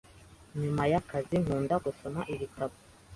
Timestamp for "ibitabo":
2.33-2.75